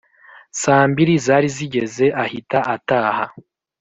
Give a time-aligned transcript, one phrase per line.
[0.61, 3.25] Saa mbiri zari zigeze ahita ataha